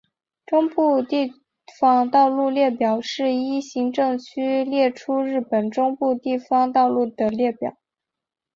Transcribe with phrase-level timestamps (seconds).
[0.47, 1.31] 中部地
[1.79, 7.77] 方道路列表是依行政区列出日本中部地方道路的列表。